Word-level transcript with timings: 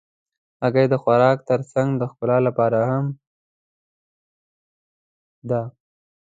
هګۍ 0.61 0.85
د 0.89 0.95
خوراک 1.01 1.37
تر 1.49 1.59
څنګ 1.73 1.89
د 1.97 2.01
ښکلا 2.11 2.37
لپاره 2.47 2.79
هم 2.89 3.05
ده. 5.49 5.61